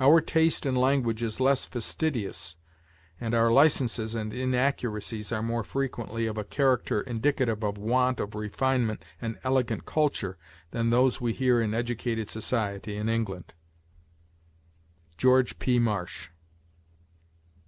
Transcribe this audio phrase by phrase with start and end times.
[0.00, 2.56] Our taste in language is less fastidious,
[3.20, 8.34] and our licenses and inaccuracies are more frequently of a character indicative of want of
[8.34, 10.36] refinement and elegant culture
[10.72, 13.54] than those we hear in educated society in England."
[15.16, 15.78] George P.
[15.78, 16.30] Marsh.